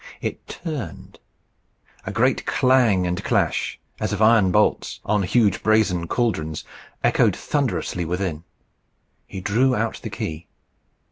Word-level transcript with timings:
It 0.19 0.47
turned. 0.47 1.19
A 2.07 2.11
great 2.11 2.47
clang 2.47 3.05
and 3.05 3.23
clash, 3.23 3.79
as 3.99 4.11
of 4.11 4.19
iron 4.19 4.51
bolts 4.51 4.99
on 5.05 5.21
huge 5.21 5.61
brazen 5.61 6.07
caldrons, 6.07 6.63
echoed 7.03 7.35
thunderously 7.35 8.03
within. 8.03 8.43
He 9.27 9.41
drew 9.41 9.75
out 9.75 10.01
the 10.01 10.09
key. 10.09 10.47